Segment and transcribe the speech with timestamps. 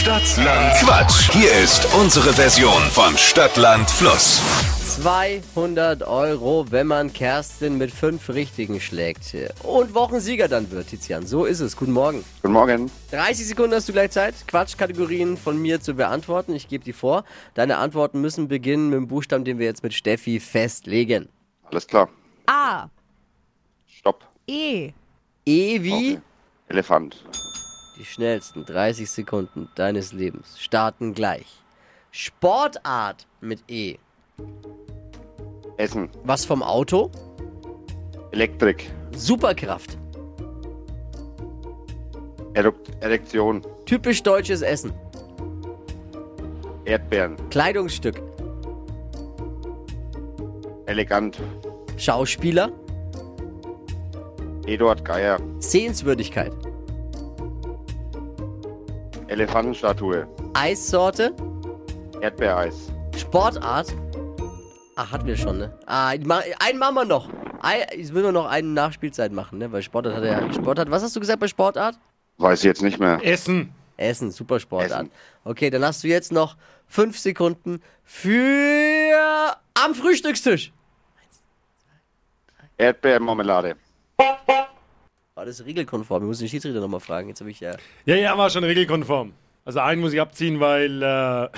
[0.00, 1.30] Stadtland Quatsch.
[1.30, 4.40] Hier ist unsere Version von Stadtland Fluss.
[4.98, 9.36] 200 Euro, wenn man Kerstin mit fünf Richtigen schlägt.
[9.62, 11.26] Und Wochensieger dann wird, Tizian.
[11.26, 11.76] So ist es.
[11.76, 12.24] Guten Morgen.
[12.40, 12.90] Guten Morgen.
[13.10, 16.54] 30 Sekunden hast du gleich Zeit, Quatschkategorien von mir zu beantworten.
[16.54, 17.24] Ich gebe die vor.
[17.52, 21.28] Deine Antworten müssen beginnen mit dem Buchstaben, den wir jetzt mit Steffi festlegen.
[21.64, 22.08] Alles klar.
[22.46, 22.86] A.
[23.86, 24.26] Stopp.
[24.46, 24.92] E.
[25.44, 26.20] E wie Okay.
[26.68, 27.22] Elefant.
[28.00, 31.62] Die schnellsten 30 Sekunden deines Lebens starten gleich.
[32.12, 33.98] Sportart mit E.
[35.76, 36.08] Essen.
[36.24, 37.10] Was vom Auto?
[38.30, 38.90] Elektrik.
[39.14, 39.98] Superkraft.
[43.00, 43.60] Erektion.
[43.84, 44.94] Typisch deutsches Essen.
[46.86, 47.36] Erdbeeren.
[47.50, 48.22] Kleidungsstück.
[50.86, 51.38] Elegant.
[51.98, 52.72] Schauspieler.
[54.66, 55.38] Eduard Geier.
[55.58, 56.52] Sehenswürdigkeit.
[59.30, 60.26] Elefantenstatue.
[60.54, 61.32] Eissorte.
[62.20, 62.92] Erdbeereis.
[63.16, 63.94] Sportart.
[64.96, 65.78] Ach, hatten wir schon, ne?
[65.86, 67.28] Ah, einen machen wir noch.
[67.96, 69.70] Jetzt müssen wir noch eine Nachspielzeit machen, ne?
[69.70, 70.52] Weil Sportart hat er ja.
[70.52, 71.94] Sportart, was hast du gesagt bei Sportart?
[72.38, 73.20] Weiß ich jetzt nicht mehr.
[73.22, 73.72] Essen.
[73.96, 75.02] Essen, super Sportart.
[75.02, 75.12] Essen.
[75.44, 76.56] Okay, dann hast du jetzt noch
[76.88, 80.72] fünf Sekunden für am Frühstückstisch.
[82.76, 83.76] Erdbeermarmelade.
[85.40, 86.22] War das regelkonform?
[86.24, 87.28] Wir müssen den Schiedsrichter nochmal fragen.
[87.28, 87.74] Jetzt habe ich ja.
[88.04, 89.32] Ja, ja, war schon regelkonform.
[89.64, 91.48] Also einen muss ich abziehen, weil äh,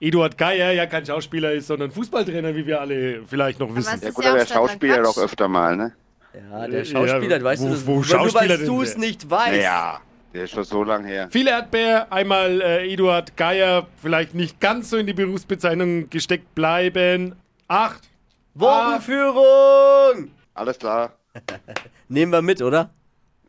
[0.00, 4.00] Eduard Geier ja kein Schauspieler ist, sondern Fußballtrainer, wie wir alle vielleicht noch wissen.
[4.02, 5.92] Ja gut, ja aber der Schauspieler doch öfter mal, ne?
[6.32, 7.86] Ja, der Ja, Schauspieler, weißt wo- du das?
[7.86, 9.62] wo nur Schauspieler weil du es nicht weißt.
[9.62, 10.00] Ja,
[10.32, 11.28] der ist schon so lang her.
[11.30, 17.34] Viel Erdbeer, einmal äh, Eduard Geier, vielleicht nicht ganz so in die Berufsbezeichnung gesteckt bleiben.
[17.66, 18.08] Acht.
[18.54, 20.30] Wochenführung!
[20.54, 21.12] Alles klar.
[22.08, 22.88] Nehmen wir mit, oder?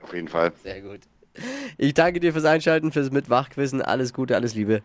[0.10, 0.52] Auf jeden Fall.
[0.64, 1.02] Sehr gut.
[1.78, 3.84] Ich danke dir fürs Einschalten, fürs Mitwachquissen.
[3.84, 4.82] Alles Gute, alles Liebe.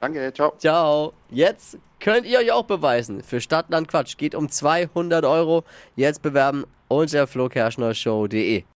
[0.00, 0.52] Danke, ciao.
[0.56, 1.12] Ciao.
[1.30, 3.24] Jetzt könnt ihr euch auch beweisen.
[3.24, 5.64] Für Stadtland Quatsch geht um 200 Euro.
[5.96, 8.62] Jetzt bewerben unter flokerschnershow.de.